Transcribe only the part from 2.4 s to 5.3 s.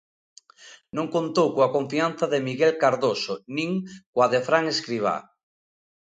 Miguel Cardoso nin coa de Fran Escribá.